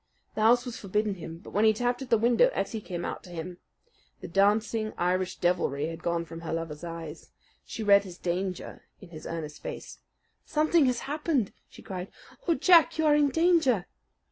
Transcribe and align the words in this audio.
The 0.33 0.41
house 0.41 0.65
was 0.65 0.79
forbidden 0.79 1.13
him; 1.13 1.37
but 1.43 1.51
when 1.51 1.63
he 1.63 1.73
tapped 1.73 2.01
at 2.01 2.09
the 2.09 2.17
window 2.17 2.49
Ettie 2.53 2.81
came 2.81 3.05
out 3.05 3.21
to 3.25 3.29
him. 3.29 3.59
The 4.21 4.27
dancing 4.27 4.93
Irish 4.97 5.35
deviltry 5.37 5.89
had 5.89 6.01
gone 6.01 6.25
from 6.25 6.41
her 6.41 6.51
lover's 6.51 6.83
eyes. 6.83 7.29
She 7.65 7.83
read 7.83 8.03
his 8.03 8.17
danger 8.17 8.81
in 8.99 9.09
his 9.09 9.27
earnest 9.27 9.61
face. 9.61 9.99
"Something 10.43 10.87
has 10.87 11.01
happened!" 11.01 11.53
she 11.69 11.83
cried. 11.83 12.07
"Oh, 12.47 12.55
Jack, 12.55 12.97
you 12.97 13.05
are 13.05 13.15
in 13.15 13.29
danger!" 13.29 13.85